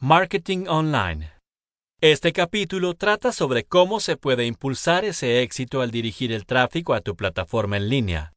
Marketing 0.00 0.66
Online. 0.68 1.32
Este 2.00 2.32
capítulo 2.32 2.94
trata 2.94 3.32
sobre 3.32 3.64
cómo 3.64 3.98
se 3.98 4.16
puede 4.16 4.46
impulsar 4.46 5.04
ese 5.04 5.42
éxito 5.42 5.80
al 5.80 5.90
dirigir 5.90 6.30
el 6.30 6.46
tráfico 6.46 6.94
a 6.94 7.00
tu 7.00 7.16
plataforma 7.16 7.78
en 7.78 7.88
línea. 7.88 8.32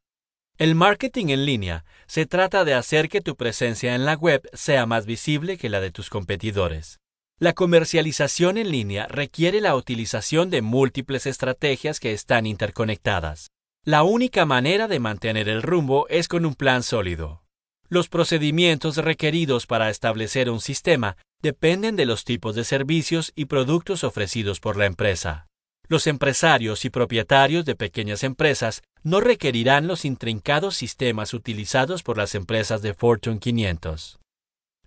El 0.58 0.74
marketing 0.74 1.28
en 1.28 1.46
línea 1.46 1.84
se 2.08 2.26
trata 2.26 2.64
de 2.64 2.74
hacer 2.74 3.08
que 3.08 3.20
tu 3.20 3.36
presencia 3.36 3.94
en 3.94 4.04
la 4.04 4.14
web 4.14 4.42
sea 4.52 4.86
más 4.86 5.06
visible 5.06 5.56
que 5.56 5.68
la 5.68 5.80
de 5.80 5.92
tus 5.92 6.10
competidores. 6.10 6.98
La 7.38 7.52
comercialización 7.52 8.58
en 8.58 8.68
línea 8.68 9.06
requiere 9.06 9.60
la 9.60 9.76
utilización 9.76 10.50
de 10.50 10.62
múltiples 10.62 11.26
estrategias 11.26 12.00
que 12.00 12.12
están 12.12 12.44
interconectadas. 12.44 13.52
La 13.84 14.02
única 14.02 14.46
manera 14.46 14.88
de 14.88 14.98
mantener 14.98 15.48
el 15.48 15.62
rumbo 15.62 16.08
es 16.08 16.26
con 16.26 16.44
un 16.44 16.56
plan 16.56 16.82
sólido. 16.82 17.44
Los 17.88 18.08
procedimientos 18.08 18.96
requeridos 18.96 19.68
para 19.68 19.90
establecer 19.90 20.50
un 20.50 20.60
sistema 20.60 21.16
dependen 21.42 21.96
de 21.96 22.06
los 22.06 22.24
tipos 22.24 22.54
de 22.54 22.64
servicios 22.64 23.32
y 23.34 23.46
productos 23.46 24.04
ofrecidos 24.04 24.60
por 24.60 24.76
la 24.76 24.86
empresa. 24.86 25.48
Los 25.88 26.06
empresarios 26.06 26.84
y 26.84 26.90
propietarios 26.90 27.64
de 27.64 27.74
pequeñas 27.74 28.22
empresas 28.22 28.82
no 29.02 29.20
requerirán 29.20 29.88
los 29.88 30.04
intrincados 30.04 30.76
sistemas 30.76 31.34
utilizados 31.34 32.04
por 32.04 32.16
las 32.16 32.36
empresas 32.36 32.80
de 32.80 32.94
Fortune 32.94 33.40
500. 33.40 34.20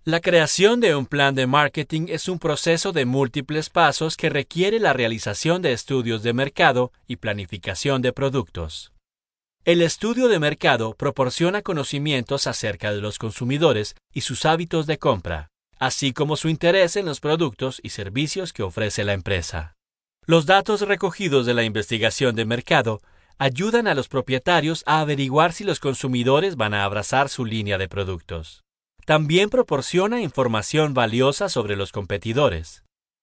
La 0.04 0.20
creación 0.20 0.80
de 0.80 0.94
un 0.94 1.04
plan 1.04 1.34
de 1.34 1.46
marketing 1.46 2.06
es 2.08 2.28
un 2.28 2.38
proceso 2.38 2.92
de 2.92 3.04
múltiples 3.04 3.68
pasos 3.68 4.16
que 4.16 4.30
requiere 4.30 4.80
la 4.80 4.92
realización 4.92 5.62
de 5.62 5.72
estudios 5.72 6.22
de 6.22 6.32
mercado 6.32 6.92
y 7.06 7.16
planificación 7.16 8.02
de 8.02 8.12
productos. 8.12 8.92
El 9.64 9.82
estudio 9.82 10.28
de 10.28 10.38
mercado 10.38 10.94
proporciona 10.94 11.60
conocimientos 11.60 12.46
acerca 12.46 12.92
de 12.92 13.00
los 13.00 13.18
consumidores 13.18 13.96
y 14.14 14.20
sus 14.20 14.46
hábitos 14.46 14.86
de 14.86 14.98
compra, 14.98 15.50
así 15.78 16.12
como 16.12 16.36
su 16.36 16.48
interés 16.48 16.96
en 16.96 17.06
los 17.06 17.20
productos 17.20 17.80
y 17.82 17.90
servicios 17.90 18.52
que 18.52 18.62
ofrece 18.62 19.04
la 19.04 19.12
empresa. 19.12 19.76
Los 20.26 20.46
datos 20.46 20.80
recogidos 20.80 21.46
de 21.46 21.54
la 21.54 21.62
investigación 21.62 22.34
de 22.34 22.44
mercado 22.44 23.00
ayudan 23.38 23.86
a 23.86 23.94
los 23.94 24.08
propietarios 24.08 24.82
a 24.86 25.00
averiguar 25.00 25.52
si 25.52 25.64
los 25.64 25.78
consumidores 25.78 26.56
van 26.56 26.74
a 26.74 26.84
abrazar 26.84 27.28
su 27.28 27.44
línea 27.44 27.78
de 27.78 27.88
productos. 27.88 28.64
También 29.04 29.50
proporciona 29.50 30.20
información 30.20 30.94
valiosa 30.94 31.48
sobre 31.48 31.76
los 31.76 31.92
competidores. 31.92 32.82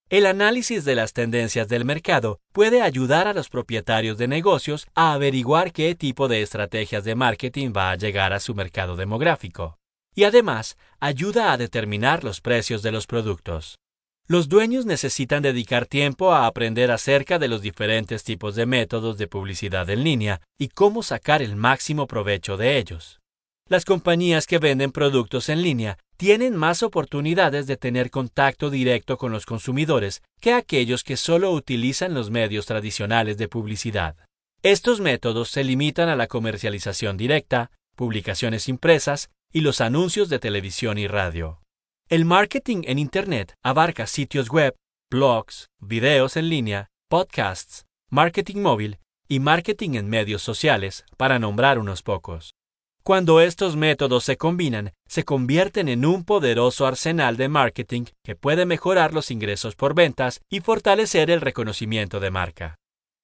El 0.09 0.25
análisis 0.25 0.85
de 0.85 0.95
las 0.95 1.13
tendencias 1.13 1.67
del 1.67 1.85
mercado 1.85 2.39
puede 2.53 2.81
ayudar 2.81 3.27
a 3.27 3.33
los 3.33 3.49
propietarios 3.49 4.17
de 4.17 4.27
negocios 4.27 4.87
a 4.93 5.13
averiguar 5.13 5.73
qué 5.73 5.95
tipo 5.95 6.27
de 6.27 6.41
estrategias 6.41 7.03
de 7.03 7.15
marketing 7.15 7.73
va 7.75 7.91
a 7.91 7.95
llegar 7.95 8.31
a 8.31 8.39
su 8.39 8.53
mercado 8.53 8.95
demográfico. 8.95 9.77
Y 10.15 10.25
además 10.25 10.77
ayuda 10.99 11.51
a 11.51 11.57
determinar 11.57 12.23
los 12.23 12.41
precios 12.41 12.81
de 12.81 12.91
los 12.91 13.07
productos. 13.07 13.77
Los 14.25 14.47
dueños 14.47 14.85
necesitan 14.85 15.43
dedicar 15.43 15.85
tiempo 15.85 16.31
a 16.31 16.47
aprender 16.47 16.91
acerca 16.91 17.39
de 17.39 17.49
los 17.49 17.61
diferentes 17.61 18.23
tipos 18.23 18.55
de 18.55 18.65
métodos 18.65 19.17
de 19.17 19.27
publicidad 19.27 19.89
en 19.89 20.03
línea 20.03 20.41
y 20.57 20.69
cómo 20.69 21.03
sacar 21.03 21.41
el 21.41 21.57
máximo 21.57 22.07
provecho 22.07 22.55
de 22.55 22.77
ellos. 22.77 23.19
Las 23.67 23.83
compañías 23.83 24.47
que 24.47 24.59
venden 24.59 24.91
productos 24.91 25.49
en 25.49 25.61
línea 25.61 25.97
tienen 26.15 26.55
más 26.55 26.83
oportunidades 26.83 27.67
de 27.67 27.75
tener 27.75 28.11
contacto 28.11 28.69
directo 28.69 29.17
con 29.17 29.33
los 29.33 29.45
consumidores 29.45 30.21
que 30.39 30.53
aquellos 30.53 31.03
que 31.03 31.17
solo 31.17 31.51
utilizan 31.51 32.13
los 32.13 32.29
medios 32.29 32.65
tradicionales 32.65 33.37
de 33.37 33.49
publicidad. 33.49 34.15
Estos 34.61 35.01
métodos 35.01 35.49
se 35.49 35.65
limitan 35.65 36.07
a 36.07 36.15
la 36.15 36.27
comercialización 36.27 37.17
directa, 37.17 37.71
publicaciones 37.95 38.69
impresas 38.69 39.29
y 39.53 39.61
los 39.61 39.79
anuncios 39.79 40.29
de 40.29 40.39
televisión 40.39 40.97
y 40.97 41.07
radio. 41.07 41.61
El 42.09 42.25
marketing 42.25 42.81
en 42.85 42.99
Internet 42.99 43.53
abarca 43.63 44.07
sitios 44.07 44.49
web, 44.49 44.75
blogs, 45.11 45.69
videos 45.79 46.35
en 46.35 46.49
línea, 46.49 46.89
podcasts, 47.07 47.85
marketing 48.09 48.57
móvil 48.57 48.99
y 49.27 49.39
marketing 49.39 49.91
en 49.93 50.09
medios 50.09 50.41
sociales, 50.41 51.05
para 51.17 51.39
nombrar 51.39 51.79
unos 51.79 52.01
pocos. 52.01 52.55
Cuando 53.03 53.41
estos 53.41 53.75
métodos 53.75 54.23
se 54.23 54.37
combinan, 54.37 54.93
se 55.07 55.23
convierten 55.23 55.87
en 55.87 56.05
un 56.05 56.23
poderoso 56.23 56.87
arsenal 56.87 57.37
de 57.37 57.49
marketing 57.49 58.05
que 58.23 58.35
puede 58.35 58.65
mejorar 58.65 59.13
los 59.13 59.29
ingresos 59.29 59.75
por 59.75 59.93
ventas 59.93 60.41
y 60.49 60.61
fortalecer 60.61 61.29
el 61.29 61.41
reconocimiento 61.41 62.19
de 62.19 62.31
marca. 62.31 62.75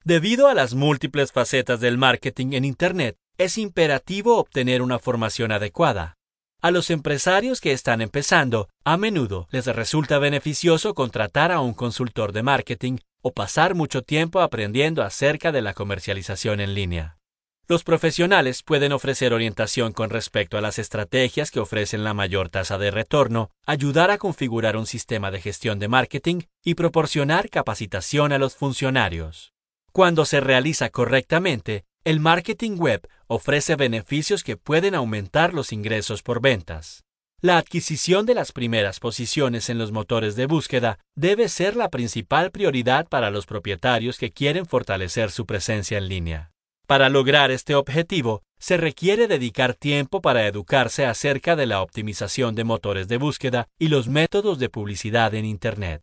Debido 0.04 0.48
a 0.48 0.54
las 0.54 0.76
múltiples 0.76 1.32
facetas 1.32 1.80
del 1.80 1.98
marketing 1.98 2.54
en 2.54 2.66
Internet, 2.66 3.16
es 3.38 3.58
imperativo 3.58 4.38
obtener 4.38 4.82
una 4.82 5.00
formación 5.00 5.52
adecuada. 5.52 6.19
A 6.62 6.72
los 6.72 6.90
empresarios 6.90 7.62
que 7.62 7.72
están 7.72 8.02
empezando, 8.02 8.68
a 8.84 8.98
menudo 8.98 9.48
les 9.50 9.66
resulta 9.68 10.20
beneficioso 10.20 10.94
contratar 10.94 11.54
a 11.54 11.62
un 11.62 11.74
consultor 11.74 12.34
de 12.34 12.44
marketing 12.44 12.98
o 13.22 13.32
pasar 13.32 13.76
mucho 13.76 14.02
tiempo 14.02 14.42
aprendiendo 14.42 15.02
acerca 15.04 15.54
de 15.54 15.62
la 15.62 15.74
comercialización 15.74 16.60
en 16.60 16.74
línea. 16.74 17.18
Los 17.70 17.86
profesionales 17.86 18.62
pueden 18.62 18.92
ofrecer 18.92 19.32
orientación 19.32 19.94
con 19.94 20.10
respecto 20.10 20.58
a 20.58 20.62
las 20.62 20.80
estrategias 20.80 21.50
que 21.50 21.62
ofrecen 21.62 22.04
la 22.04 22.14
mayor 22.14 22.50
tasa 22.50 22.78
de 22.78 22.92
retorno, 22.92 23.52
ayudar 23.66 24.12
a 24.12 24.18
configurar 24.18 24.76
un 24.76 24.86
sistema 24.86 25.32
de 25.32 25.40
gestión 25.40 25.80
de 25.80 25.88
marketing 25.88 26.42
y 26.62 26.74
proporcionar 26.74 27.50
capacitación 27.50 28.34
a 28.34 28.38
los 28.38 28.56
funcionarios. 28.56 29.54
Cuando 29.94 30.26
se 30.26 30.42
realiza 30.42 30.90
correctamente, 30.90 31.86
el 32.06 32.20
marketing 32.20 32.78
web 32.78 33.08
ofrece 33.28 33.76
beneficios 33.76 34.44
que 34.44 34.56
pueden 34.56 34.96
aumentar 34.96 35.54
los 35.54 35.74
ingresos 35.74 36.24
por 36.24 36.42
ventas. 36.42 37.04
La 37.42 37.58
adquisición 37.58 38.26
de 38.26 38.36
las 38.36 38.52
primeras 38.52 39.00
posiciones 39.00 39.70
en 39.70 39.78
los 39.78 39.92
motores 39.92 40.36
de 40.36 40.46
búsqueda 40.46 41.00
debe 41.16 41.50
ser 41.50 41.76
la 41.76 41.90
principal 41.90 42.52
prioridad 42.52 43.08
para 43.08 43.32
los 43.32 43.46
propietarios 43.46 44.18
que 44.18 44.32
quieren 44.32 44.66
fortalecer 44.66 45.32
su 45.32 45.46
presencia 45.46 45.98
en 45.98 46.08
línea. 46.08 46.52
Para 46.88 47.10
lograr 47.10 47.52
este 47.52 47.76
objetivo, 47.76 48.44
se 48.58 48.78
requiere 48.78 49.28
dedicar 49.28 49.74
tiempo 49.74 50.22
para 50.22 50.48
educarse 50.48 51.06
acerca 51.06 51.56
de 51.56 51.66
la 51.66 51.82
optimización 51.82 52.56
de 52.56 52.64
motores 52.64 53.08
de 53.08 53.18
búsqueda 53.18 53.68
y 53.78 53.90
los 53.90 54.08
métodos 54.08 54.58
de 54.58 54.70
publicidad 54.70 55.34
en 55.34 55.46
Internet. 55.46 56.02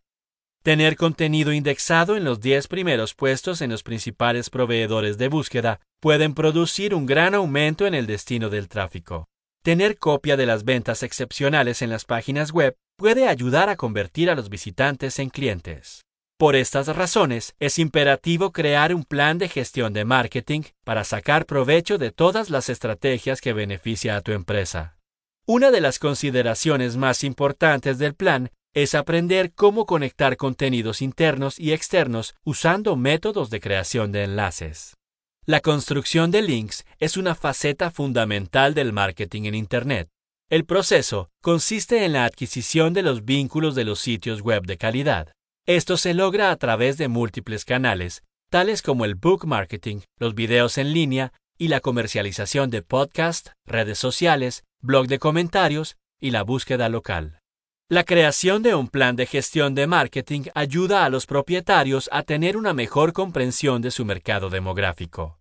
Tener 0.67 0.97
contenido 0.97 1.53
indexado 1.53 2.17
en 2.17 2.25
los 2.25 2.41
10 2.41 2.67
primeros 2.67 3.13
puestos 3.15 3.61
en 3.61 3.71
los 3.71 3.83
principales 3.83 4.49
proveedores 4.49 5.17
de 5.17 5.29
búsqueda 5.29 5.79
pueden 6.01 6.33
producir 6.33 6.93
un 6.93 7.05
gran 7.05 7.35
aumento 7.35 7.87
en 7.87 7.93
el 7.93 8.05
destino 8.05 8.49
del 8.49 8.67
tráfico. 8.67 9.29
Tener 9.63 9.97
copia 9.97 10.35
de 10.35 10.45
las 10.45 10.65
ventas 10.65 11.03
excepcionales 11.03 11.81
en 11.81 11.89
las 11.89 12.03
páginas 12.03 12.51
web 12.51 12.75
puede 12.97 13.29
ayudar 13.29 13.69
a 13.69 13.77
convertir 13.77 14.29
a 14.29 14.35
los 14.35 14.49
visitantes 14.49 15.19
en 15.19 15.29
clientes. 15.29 16.03
Por 16.37 16.57
estas 16.57 16.93
razones, 16.93 17.55
es 17.59 17.79
imperativo 17.79 18.51
crear 18.51 18.93
un 18.93 19.05
plan 19.05 19.37
de 19.37 19.47
gestión 19.47 19.93
de 19.93 20.03
marketing 20.03 20.63
para 20.83 21.05
sacar 21.05 21.45
provecho 21.45 21.97
de 21.97 22.11
todas 22.11 22.49
las 22.49 22.67
estrategias 22.67 23.39
que 23.39 23.53
beneficia 23.53 24.17
a 24.17 24.21
tu 24.21 24.33
empresa. 24.33 24.97
Una 25.45 25.71
de 25.71 25.79
las 25.79 25.97
consideraciones 25.97 26.97
más 26.97 27.23
importantes 27.23 27.99
del 27.99 28.15
plan 28.15 28.51
es 28.73 28.95
aprender 28.95 29.53
cómo 29.53 29.85
conectar 29.85 30.37
contenidos 30.37 31.01
internos 31.01 31.59
y 31.59 31.71
externos 31.71 32.35
usando 32.43 32.95
métodos 32.95 33.49
de 33.49 33.59
creación 33.59 34.11
de 34.11 34.23
enlaces. 34.23 34.93
La 35.45 35.61
construcción 35.61 36.29
de 36.29 36.41
links 36.41 36.85
es 36.99 37.15
una 37.15 37.33
faceta 37.33 37.89
fundamental 37.89 38.73
del 38.73 38.91
marketing 38.91 39.43
en 39.43 39.55
Internet. 39.55 40.09
El 40.49 40.65
proceso 40.65 41.29
consiste 41.41 42.05
en 42.05 42.13
la 42.13 42.25
adquisición 42.25 42.93
de 42.93 43.01
los 43.01 43.25
vínculos 43.25 43.73
de 43.73 43.85
los 43.85 43.99
sitios 43.99 44.41
web 44.41 44.65
de 44.65 44.77
calidad. 44.77 45.31
Esto 45.65 45.97
se 45.97 46.13
logra 46.13 46.51
a 46.51 46.55
través 46.57 46.97
de 46.97 47.07
múltiples 47.07 47.65
canales, 47.65 48.23
tales 48.49 48.81
como 48.81 49.05
el 49.05 49.15
book 49.15 49.45
marketing, 49.45 50.01
los 50.19 50.35
videos 50.35 50.77
en 50.77 50.93
línea 50.93 51.33
y 51.57 51.69
la 51.69 51.79
comercialización 51.79 52.69
de 52.69 52.81
podcast, 52.81 53.49
redes 53.65 53.97
sociales, 53.97 54.63
blog 54.81 55.07
de 55.07 55.19
comentarios 55.19 55.97
y 56.19 56.31
la 56.31 56.43
búsqueda 56.43 56.89
local. 56.89 57.39
La 57.89 58.03
creación 58.03 58.63
de 58.63 58.75
un 58.75 58.89
plan 58.89 59.15
de 59.15 59.25
gestión 59.25 59.73
de 59.73 59.87
marketing 59.87 60.41
ayuda 60.53 61.05
a 61.05 61.09
los 61.09 61.25
propietarios 61.25 62.09
a 62.11 62.23
tener 62.23 62.57
una 62.57 62.73
mejor 62.73 63.13
comprensión 63.13 63.81
de 63.81 63.91
su 63.91 64.03
mercado 64.03 64.49
demográfico. 64.49 65.39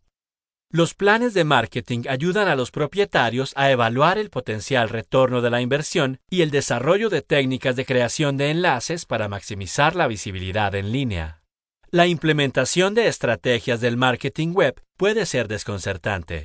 Los 0.70 0.94
planes 0.94 1.34
de 1.34 1.42
marketing 1.42 2.04
ayudan 2.08 2.46
a 2.46 2.54
los 2.54 2.70
propietarios 2.70 3.52
a 3.56 3.72
evaluar 3.72 4.16
el 4.16 4.30
potencial 4.30 4.90
retorno 4.90 5.40
de 5.40 5.50
la 5.50 5.60
inversión 5.60 6.20
y 6.30 6.42
el 6.42 6.52
desarrollo 6.52 7.10
de 7.10 7.22
técnicas 7.22 7.74
de 7.74 7.84
creación 7.84 8.36
de 8.36 8.52
enlaces 8.52 9.06
para 9.06 9.26
maximizar 9.26 9.96
la 9.96 10.06
visibilidad 10.06 10.72
en 10.76 10.92
línea. 10.92 11.42
La 11.90 12.06
implementación 12.06 12.94
de 12.94 13.08
estrategias 13.08 13.80
del 13.80 13.96
marketing 13.96 14.52
web 14.52 14.80
puede 14.96 15.26
ser 15.26 15.48
desconcertante. 15.48 16.44